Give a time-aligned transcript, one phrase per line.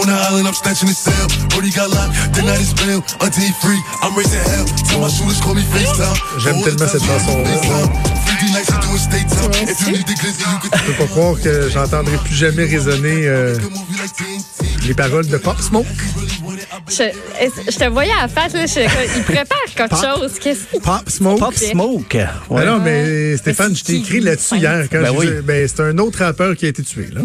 [0.00, 1.26] on the island, I'm snatching his cell.
[1.50, 3.02] Brody got locked, the night is bail.
[3.20, 4.66] Until he free, I'm raising hell.
[4.88, 6.16] Tell my shooters call me FaceTime.
[6.38, 7.88] J'aime tellement cette chanson-là.
[9.58, 13.56] Je peux pas croire que j'entendrai plus jamais résonner euh,
[14.86, 15.86] les paroles de Pop Smoke.
[16.88, 20.04] Je, te voyais à la face, là, je- il prépare quelque Pop.
[20.04, 20.32] chose.
[20.40, 21.38] Qu'est-ce Pop Smoke.
[21.40, 22.04] Pop Smoke.
[22.16, 22.64] Ben Ouais.
[22.66, 24.86] non, mais Stéphane, Mais je t'ai écrit là-dessus hier.
[24.90, 25.26] Quand Ben je oui.
[25.26, 27.08] disais- ben, c'est un autre rappeur qui a été tué.
[27.12, 27.22] Là.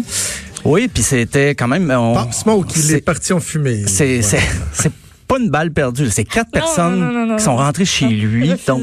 [0.64, 1.90] Oui, puis c'était quand même.
[1.90, 3.84] on- Pop Smoke, il c'est- est parti en fumée.
[3.86, 4.22] C'est Ouais.
[4.22, 4.40] c'est
[4.72, 4.92] c'est
[5.28, 6.08] pas une balle perdue.
[6.10, 7.36] C'est quatre Non, personnes non, non, non, non.
[7.36, 8.52] qui sont rentrées chez lui.
[8.66, 8.82] Donc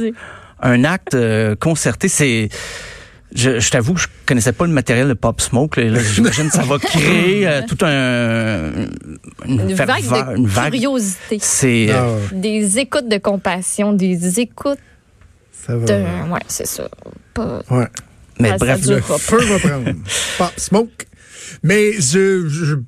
[0.61, 2.07] un acte euh, concerté.
[2.07, 2.49] C'est
[3.33, 5.79] je, je t'avoue que je connaissais pas le matériel de Pop Smoke.
[6.13, 8.71] J'imagine que ça va créer euh, tout un
[9.47, 10.71] une, Une vague de une vague.
[10.73, 11.37] curiosité.
[11.41, 14.79] C'est euh, Ah, Des écoutes de compassion, des écoutes
[15.53, 15.85] ça va.
[15.85, 15.93] de...
[16.31, 16.89] Ouais, c'est ça.
[17.33, 17.61] Pas...
[17.69, 17.87] Ouais.
[18.39, 18.85] mais bref.
[18.85, 19.17] Le pas.
[19.17, 19.91] feu va prendre.
[20.37, 21.05] Pop Smoke.
[21.63, 22.83] Mais je, je tu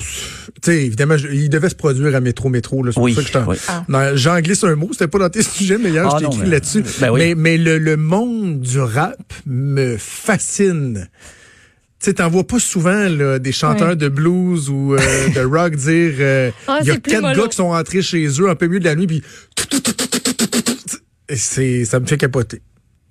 [0.63, 2.83] sais, évidemment, je- il devait se produire à Métro Métro.
[2.83, 3.57] Là, c'est pour Oui, ça que oui.
[3.67, 4.15] Ah.
[4.15, 6.39] J'en glisse un mot, c'était pas dans tes sujets, mais hier, Ah je t'ai écrit
[6.43, 6.83] mais- là-dessus.
[6.99, 7.19] ben oui.
[7.19, 11.07] Mais, mais le, le monde du rap me fascine.
[11.99, 13.95] Tu sais, t'en vois pas souvent là, des chanteurs Ouais.
[13.95, 17.43] de blues ou euh, de rock dire euh, Ah, il y a quatre mollo.
[17.43, 19.23] gars qui sont rentrés chez eux en plein milieu de la nuit puis
[21.35, 22.61] ça me fait capoter.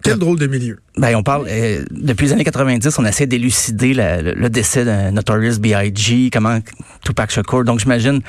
[0.02, 0.78] Quel drôle de milieu.
[0.96, 5.58] Ben, on parle, euh, depuis les années 90, on essaie d'élucider le décès de Notorious
[5.58, 6.58] B.I.G., comment
[7.04, 7.64] Tupac Shakur.
[7.64, 8.20] Donc, j'imagine,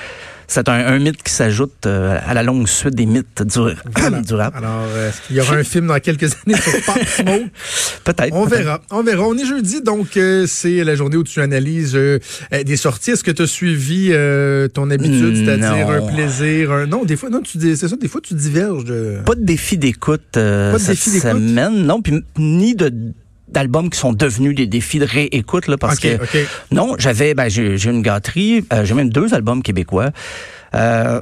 [0.53, 4.33] c'est un, un mythe qui s'ajoute euh, à la longue suite des mythes du, du
[4.35, 4.55] rap.
[4.55, 7.45] Alors, est-ce qu'il y aura un film dans quelques années sur Pop Smoke?
[8.03, 8.33] Peut-être.
[8.33, 8.81] On verra.
[8.91, 9.23] On verra.
[9.27, 12.19] On est jeudi, donc euh, c'est la journée où tu analyses euh,
[12.65, 13.11] des sorties.
[13.11, 14.09] Est-ce que tu as suivi
[14.73, 17.95] ton habitude, Mm, c'est-à-dire un plaisir, un non, des fois non, tu dis c'est ça,
[17.95, 21.29] des fois tu diverges de Pas de défi d'écoute Pas de cette défi d'écoute?
[21.31, 22.91] semaine, non, puis ni de
[23.53, 26.47] d'albums qui sont devenus des défis de réécoute là parce OK, que OK.
[26.71, 30.11] non j'avais ben j'ai une gâterie euh, j'ai même deux albums québécois
[30.75, 31.21] euh,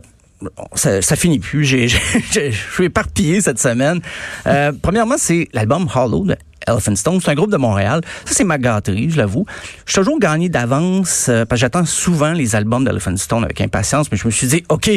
[0.75, 1.63] ça, ça finit plus.
[1.71, 3.99] J'ai, je suis éparpillé cette semaine.
[4.47, 6.35] Euh, premièrement, c'est l'album Hollow de
[6.67, 7.19] Elephant Stone.
[7.21, 8.01] C'est un groupe de Montréal.
[8.25, 9.45] Ça, c'est ma gâterie, je l'avoue.
[9.85, 13.61] Je suis toujours gagné d'avance euh, parce que j'attends souvent les albums d'Elephant Stone avec
[13.61, 14.11] impatience.
[14.11, 14.89] Mais je me suis dit, OK,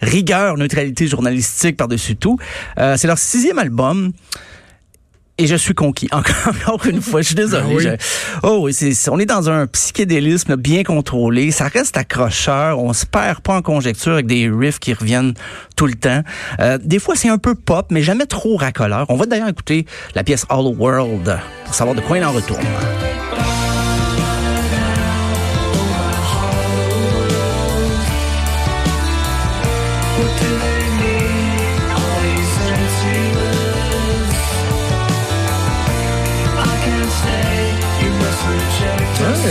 [0.00, 2.38] rigueur, neutralité journalistique par-dessus tout.
[2.78, 4.12] Euh, c'est leur sixième album.
[5.38, 6.08] Et je suis conquis.
[6.12, 7.62] Encore, une fois, je suis désolé.
[7.66, 7.82] Ah oui?
[7.82, 11.50] Je- oh oui, c'est, c'est- on est dans un psychédélisme bien contrôlé.
[11.50, 12.78] Ça reste accrocheur.
[12.78, 15.34] On se perd pas en conjecture avec des riffs qui reviennent
[15.76, 16.22] tout le temps.
[16.60, 19.06] Euh, des fois, c'est un peu pop, mais jamais trop racoleur.
[19.08, 22.62] On va d'ailleurs écouter la pièce All World pour savoir de quoi il en retourne.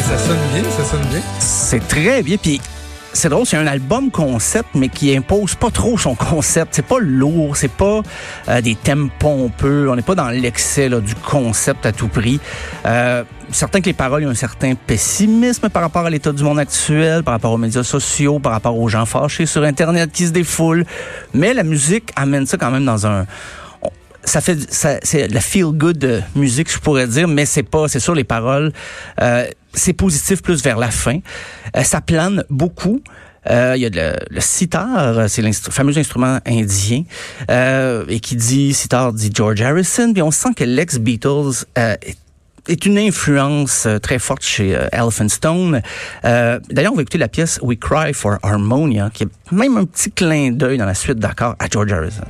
[0.02, 1.22] Ça sonne bien, ça sonne bien.
[1.40, 2.38] C'est très bien.
[2.38, 2.60] Puis
[3.14, 6.76] c'est drôle, c'est un album concept, mais qui impose pas trop son concept.
[6.76, 8.02] C'est pas lourd, c'est pas
[8.50, 9.90] euh, des thèmes pompeux.
[9.90, 12.40] On n'est pas dans l'excès du concept à tout prix.
[12.86, 16.60] Euh, certain que les paroles, a un certain pessimisme par rapport à l'état du monde
[16.60, 20.32] actuel, par rapport aux médias sociaux, par rapport aux gens fâchés sur Internet qui se
[20.32, 20.86] défoulent.
[21.34, 23.26] Mais la musique amène ça quand même dans un
[24.24, 28.00] ça fait ça, c'est la feel good musique je pourrais dire mais c'est pas c'est
[28.00, 28.72] sûr les paroles
[29.20, 31.20] euh, c'est positif plus vers la fin
[31.76, 33.02] Euh, ça plane beaucoup
[33.50, 37.02] Euh, il y a le, le sitar, c'est le fameux instrument indien,
[37.50, 42.18] euh, et qui dit, sitar dit George Harrison, puis on sent que l'ex-Beatles euh, est
[42.68, 45.82] est une influence très forte chez euh, Elephant Stone.
[46.26, 49.86] Euh, D'ailleurs, on va écouter la pièce We Cry for Harmonia, qui est même un
[49.86, 52.28] petit clin d'œil dans la suite d'accord à George Harrison.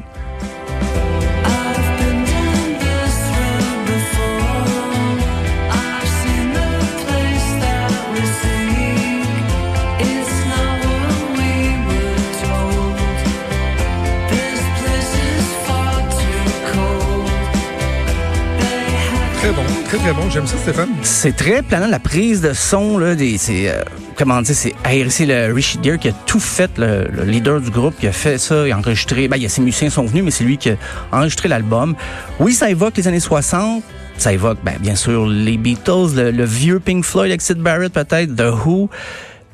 [19.91, 20.29] Très très bon.
[20.29, 20.87] J'aime ça, Stéphane.
[21.01, 23.83] C'est très planant la prise de son là, des, c'est euh,
[24.15, 24.73] comment dire, c'est
[25.09, 28.13] c'est le Richie Deere qui a tout fait, le, le leader du groupe qui a
[28.13, 29.27] fait ça, il a enregistré.
[29.27, 30.77] Ben, il y a ses musiciens sont venus, mais c'est lui qui a
[31.11, 31.93] enregistré l'album.
[32.39, 33.83] Oui, ça évoque les années 60.
[34.17, 38.33] Ça évoque, ben, bien sûr, les Beatles, le, le vieux Pink Floyd Sid Barrett peut-être,
[38.33, 38.89] The Who.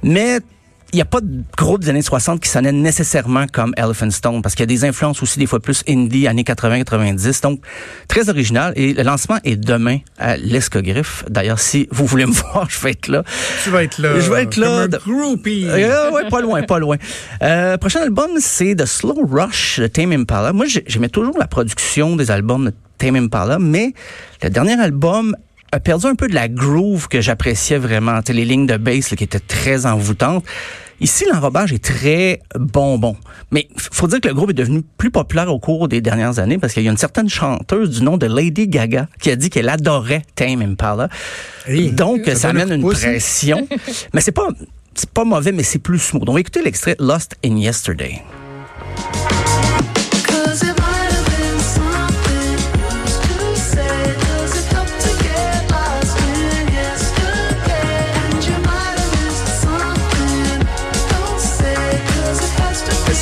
[0.04, 0.38] Mais
[0.94, 4.42] il n'y a pas de groupe des années 60 qui sonnait nécessairement comme Elephant Stone
[4.42, 7.42] parce qu'il y a des influences aussi des fois plus indie, années 80-90.
[7.44, 7.62] Donc,
[8.08, 8.72] très original.
[8.78, 11.26] Et le lancement est demain à l'Escogriffe.
[11.30, 13.24] D'ailleurs, si vous voulez me voir, je vais être là.
[13.64, 14.20] Tu vas être là.
[14.20, 14.88] Je vais être là.
[14.88, 15.66] Comme un groupie.
[15.68, 16.96] Euh, ouais, pas loin, pas loin.
[17.44, 20.54] Euh, prochain album, c'est The Slow Rush de Tame Impala.
[20.54, 23.94] Moi, j'ai- j'aimais toujours la production des albums de Tame Impala, mais
[24.42, 25.36] le dernier album
[25.72, 28.22] a perdu un peu de la groove que j'appréciais vraiment.
[28.22, 30.44] Tu sais, les lignes de bass là, qui étaient très envoûtantes.
[31.00, 33.16] Ici, l'enrobage est très bonbon.
[33.52, 36.58] Mais faut dire que le groupe est devenu plus populaire au cours des dernières années
[36.58, 39.52] parce qu'il y a une certaine chanteuse du nom de Lady Gaga qui a dit
[39.52, 41.10] qu'elle adorait Tame Impala.
[41.92, 42.90] Donc, ça ça amène une hein?
[42.90, 43.68] pression.
[44.14, 44.48] mais c'est pas,
[44.96, 46.28] c'est pas mauvais, mais c'est plus smooth.
[46.28, 48.24] On va écouter l'extrait Lost in Yesterday.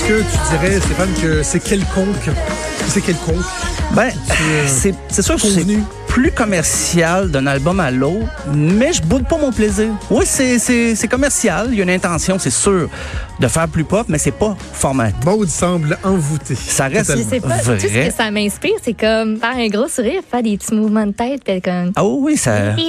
[0.05, 2.29] Est-ce que tu dirais, Stéphane, que c'est quelconque?
[2.87, 3.43] C'est quelconque.
[3.95, 4.11] Ben,
[4.67, 5.65] c'est c'est sûr que c'est
[6.07, 9.87] plus commercial d'un album à l'autre, mais je boude pas mon plaisir.
[10.11, 11.69] Oui, c'est commercial.
[11.71, 12.87] Il y a une intention, c'est sûr,
[13.39, 15.15] de faire plus pop, mais c'est pas formaté.
[15.25, 16.55] Maud semble envoûté.
[16.55, 17.77] Ça reste Je sais pas, vrai.
[17.77, 21.05] tout ce que ça m'inspire, c'est comme faire un gros sourire, faire des petits mouvements
[21.07, 21.91] de tête, puis être comme.
[21.95, 22.73] Ah oui, oui, ça.
[22.77, 22.83] Tu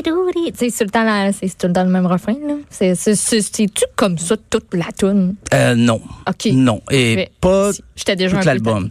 [0.54, 2.54] c'est tout le temps, la- c'est tout le temps le même refrain, là.
[2.70, 5.34] C'est, c'est, c'est, c'est-tu comme ça toute la tune?
[5.54, 6.00] Euh, non.
[6.28, 6.46] OK.
[6.52, 6.80] Non.
[6.90, 8.90] Et Mais pas J'étais déjà tout l'album.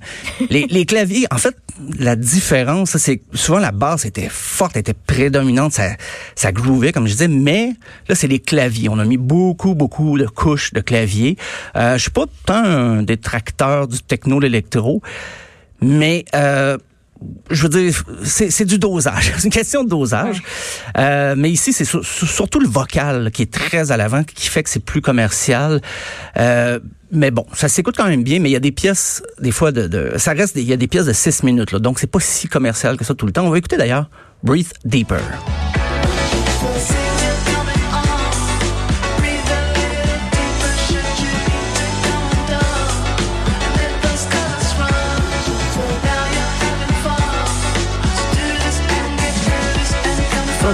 [0.50, 1.56] les, les claviers, en fait,
[2.00, 5.90] la différence, c'est souvent la basse était forte, était prédominante, ça,
[6.36, 7.74] ça groovait, comme je disais, mais
[8.08, 8.90] là, c'est les claviers.
[8.90, 11.38] On a mis beaucoup, beaucoup de couches de claviers.
[11.76, 15.02] Euh, je suis pas tant un détracteur du techno, l'électro,
[15.82, 16.78] mais euh,
[17.50, 19.34] je veux dire, c'est du dosage.
[19.38, 20.44] C'est une question de dosage.
[20.98, 24.48] Euh, mais ici, c'est sur- sur- surtout le vocal qui est très à l'avant, qui
[24.48, 25.82] fait que c'est plus commercial.
[26.38, 26.80] Euh,
[27.12, 29.72] mais bon, ça s'écoute quand même bien, mais il y a des pièces, des fois,
[29.72, 32.08] de, de ça reste, il y a des pièces de 6 minutes, là, donc c'est
[32.12, 33.46] pas si commercial que ça tout le temps.
[33.46, 34.10] On va écouter d'ailleurs
[34.44, 35.22] Breathe Deeper.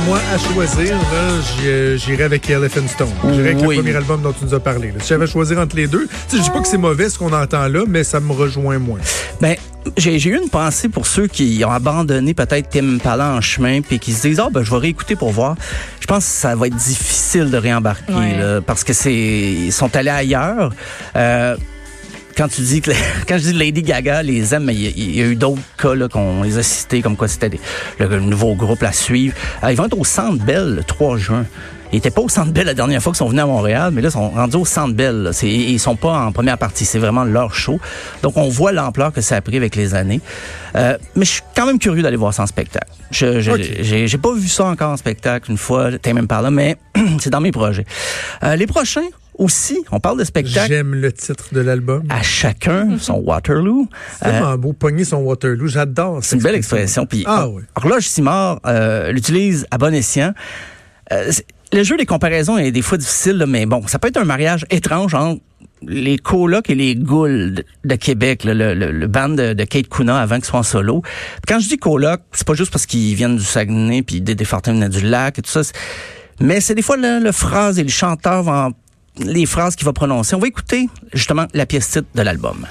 [0.07, 0.95] Moi, à choisir,
[1.65, 3.09] euh, j'irais avec Elephant Stone.
[3.33, 3.75] J'irais avec Oui.
[3.75, 4.87] le premier album dont tu nous as parlé.
[4.87, 4.95] là.
[4.99, 7.31] Si j'avais à choisir entre les deux, je dis pas que c'est mauvais ce qu'on
[7.33, 8.99] entend là, mais ça me rejoint moins.
[9.41, 9.55] Ben,
[9.97, 13.99] j'ai eu une pensée pour ceux qui ont abandonné peut-être Tim Impala en chemin puis
[13.99, 15.55] qui se disent ah ben je vais réécouter pour voir.
[15.99, 18.37] Je pense que ça va être difficile de réembarquer Ouais.
[18.37, 20.71] là, parce que c'est ils sont allés ailleurs.
[21.15, 21.55] Euh,
[22.41, 22.89] quand tu dis que
[23.27, 25.35] quand je dis Lady Gaga les aime, mais il y, a- il y a eu
[25.35, 27.59] d'autres cas là qu'on les a cités comme quoi c'était des-
[27.99, 29.35] le, nouveau groupe à suivre.
[29.63, 31.45] Euh, ils vont être au Centre Bell le 3 juin.
[31.93, 34.01] Ils étaient pas au Centre Bell la dernière fois qu'ils sont venus à Montréal, mais
[34.01, 35.15] là ils sont rendus au Centre Bell.
[35.23, 35.33] là.
[35.33, 37.79] C'est- Ils sont pas en première partie, c'est vraiment leur show.
[38.23, 40.21] Donc on voit l'ampleur que ça a pris avec les années.
[40.75, 42.87] Euh, mais je suis quand même curieux d'aller voir ça en spectacle.
[43.11, 46.77] Je j'ai pas vu ça encore en spectacle une fois, t'es même pas là, mais
[47.19, 47.85] c'est dans mes projets.
[48.43, 49.07] Euh, les prochains
[49.41, 50.67] aussi, on parle de spectacle.
[50.67, 52.03] J'aime le titre de l'album.
[52.09, 53.87] À chacun son Waterloo.
[54.19, 55.67] C'est tellement beau, pogner son Waterloo.
[55.67, 57.05] J'adore C'est une belle expression.
[57.05, 57.63] Puis, Ah oui.
[57.75, 60.33] Horloge Simard euh, l'utilise à bon escient.
[61.11, 61.31] Euh,
[61.73, 64.25] le jeu des comparaisons est des fois difficile, là, mais bon, ça peut être un
[64.25, 65.41] mariage étrange entre
[65.87, 69.63] les colocs et les ghouls de, de Québec, là, le, le, le band de, de
[69.63, 71.01] Kate Kuna avant qu'ils soient en solo.
[71.01, 74.35] Puis quand je dis coloc, c'est pas juste parce qu'ils viennent du Saguenay puis des
[74.35, 75.61] venaient du lac et tout ça.
[76.39, 78.73] Mais c'est des fois le, le phrase et le chanteur vont
[79.25, 80.35] les phrases qu'il va prononcer.
[80.35, 82.65] On va écouter justement la pièce titre de l'album.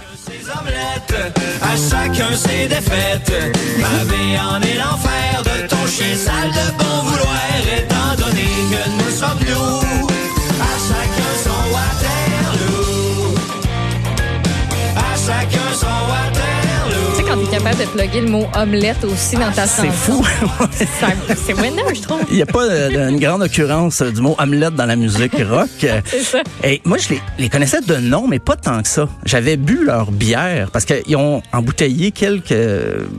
[17.30, 19.82] Quand t'es capable de plugger le mot omelette aussi dans ta chanson.
[20.72, 21.04] C'est fou.
[21.37, 22.22] C'est winner, je trouve.
[22.28, 25.37] Il n'y a pas euh, une grande occurrence euh, du mot omelette dans la musique
[25.49, 25.68] rock.
[26.04, 26.42] C'est ça.
[26.64, 29.08] Et moi, je les, les connaissais de nom, mais pas tant que ça.
[29.25, 32.54] J'avais bu leur bière parce qu'ils ont embouteillé quelques,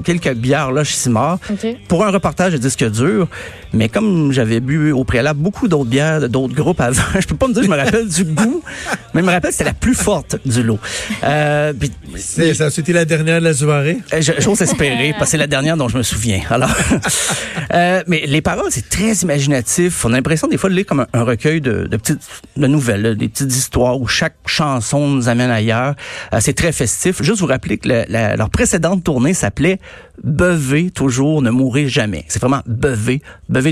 [0.04, 1.38] quelques bières là chez Simard
[1.88, 3.28] pour un reportage de disque dur.
[3.74, 7.48] Mais comme j'avais bu au préalable beaucoup d'autres bières d'autres groupes avant, je peux pas
[7.48, 8.62] me dire que je me rappelle du goût,
[9.14, 10.80] mais je me rappelle que c'était la plus forte du lot.
[11.24, 13.98] Euh, puis- C'est- Ça été la dernière de la soirée?
[14.14, 16.42] euh, J'ose espérer, parce que c'est la dernière dont je me souviens.
[16.50, 16.70] Alors,
[17.74, 20.04] euh, mais les paroles, c'est très imaginatif.
[20.06, 22.22] On a l'impression des fois de lire comme un, un recueil de, de petites
[22.58, 25.96] de nouvelles, là, des petites histoires où chaque chanson nous amène ailleurs.
[26.34, 27.22] Euh, c'est très festif.
[27.24, 29.80] Juste vous rappeler que le- la- leur précédente tournée s'appelait
[30.24, 32.26] Bevez toujours, ne mourrez jamais.
[32.28, 33.22] C'est vraiment bevez,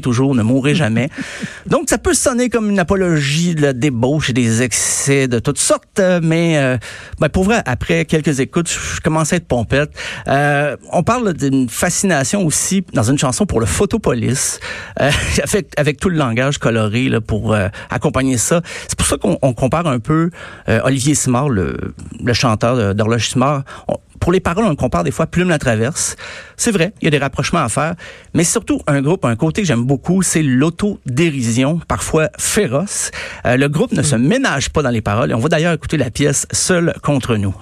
[0.02, 1.10] toujours, ne mourrez jamais.
[1.68, 5.58] Donc, ça peut sonner comme une apologie de la débauche et des excès de toutes
[5.58, 6.78] sortes, mais euh,
[7.20, 9.92] ben, pour vrai, après quelques écoutes, je commençais à être pompette.
[10.28, 14.60] Euh, on parle d'une fascination aussi dans une chanson pour le photopolice,
[15.02, 15.12] euh,
[15.44, 18.62] avec, avec tout le langage coloré là, pour euh, accompagner ça.
[18.88, 20.30] C'est pour ça qu'on on compare un peu
[20.84, 21.94] Olivier Simard, le,
[22.24, 23.64] le chanteur d'Horloge Simard.
[23.88, 26.16] On- pour les paroles, on le compare des fois Plume la traverse.
[26.58, 27.96] C'est vrai, il y a des rapprochements à faire,
[28.34, 33.12] mais surtout un groupe, un côté que j'aime beaucoup, c'est l'autodérision, parfois féroce.
[33.46, 35.98] Euh, le groupe ne se ménage pas dans les paroles et on va d'ailleurs écouter
[35.98, 37.56] la pièce Seul contre nous.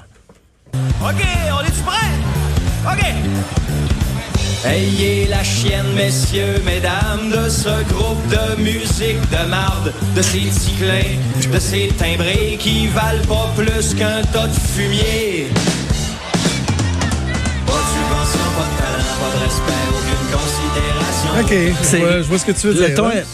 [1.02, 2.92] OK, on est-tu prêts?
[2.92, 3.06] OK!
[4.66, 11.52] Ayez la chienne, messieurs, mesdames, de ce groupe de musique de marde, de ces ticlins,
[11.54, 15.48] de ces timbrés qui valent pas plus qu'un tas de fumier.
[21.39, 22.96] OK, je C'est- vois, je vois ce que tu veux Le dire.
[22.96, 23.25] ton est-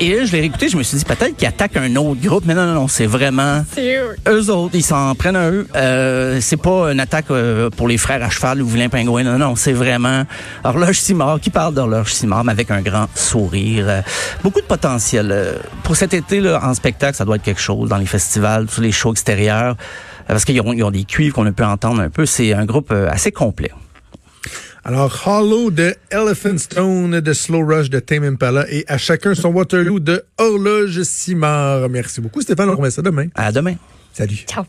[0.00, 2.42] Et là, je l'ai réécouté, je me suis dit peut-être qu'ils attaquent un autre groupe,
[2.44, 4.16] mais non, non, non, c'est vraiment C'est eux.
[4.28, 5.66] eux autres, ils s'en prennent à eux.
[5.76, 9.22] Euh, c'est pas une attaque euh, pour les frères à cheval ou vilain pingouin.
[9.22, 10.24] Non, non, c'est vraiment
[10.64, 13.84] Horloge Simard qui parle d'Horloge Simard, mais avec un grand sourire.
[13.88, 14.00] Euh,
[14.42, 15.56] beaucoup de potentiel.
[15.84, 18.80] Pour cet été, là, en spectacle, ça doit être quelque chose dans les festivals, tous
[18.80, 19.76] les shows extérieurs.
[20.26, 22.26] Parce qu'ils ont, ils ont des cuivres qu'on a pu entendre un peu.
[22.26, 23.70] C'est un groupe assez complet.
[24.84, 29.50] Alors, Hollow de Elephant Stone de Slow Rush de Tame Impala et à chacun son
[29.50, 31.88] Waterloo de Horloge Simard.
[31.88, 32.70] Merci beaucoup, Stéphane.
[32.70, 33.28] On remet ça demain.
[33.36, 33.76] À demain.
[34.12, 34.44] Salut.
[34.48, 34.64] Ciao.